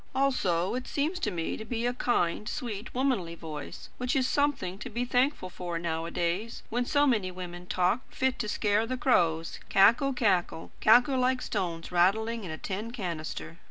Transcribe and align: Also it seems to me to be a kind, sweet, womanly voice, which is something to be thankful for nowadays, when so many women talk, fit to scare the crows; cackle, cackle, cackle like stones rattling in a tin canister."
Also 0.15 0.73
it 0.73 0.87
seems 0.87 1.19
to 1.19 1.29
me 1.29 1.55
to 1.55 1.63
be 1.63 1.85
a 1.85 1.93
kind, 1.93 2.49
sweet, 2.49 2.91
womanly 2.95 3.35
voice, 3.35 3.89
which 3.99 4.15
is 4.15 4.25
something 4.27 4.79
to 4.79 4.89
be 4.89 5.05
thankful 5.05 5.47
for 5.47 5.77
nowadays, 5.77 6.63
when 6.71 6.85
so 6.85 7.05
many 7.05 7.29
women 7.29 7.67
talk, 7.67 8.01
fit 8.09 8.39
to 8.39 8.49
scare 8.49 8.87
the 8.87 8.97
crows; 8.97 9.59
cackle, 9.69 10.11
cackle, 10.11 10.71
cackle 10.79 11.19
like 11.19 11.39
stones 11.39 11.91
rattling 11.91 12.43
in 12.43 12.49
a 12.49 12.57
tin 12.57 12.89
canister." 12.89 13.57